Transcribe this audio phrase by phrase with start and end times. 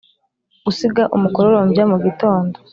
[0.65, 2.57] gusiga umukororombya mugitondo!